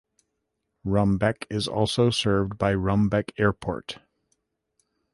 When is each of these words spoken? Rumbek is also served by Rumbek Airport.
Rumbek 0.83 1.45
is 1.51 1.67
also 1.67 2.09
served 2.09 2.57
by 2.57 2.73
Rumbek 2.73 3.33
Airport. 3.37 3.99